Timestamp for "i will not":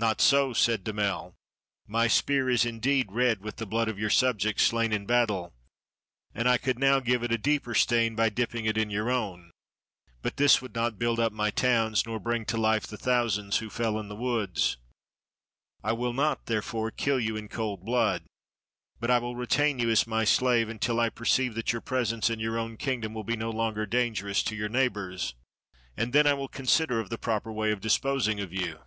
15.82-16.46